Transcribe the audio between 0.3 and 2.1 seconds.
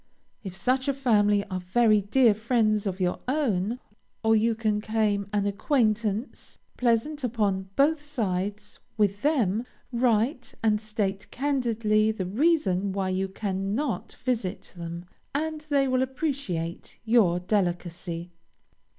If such a family are very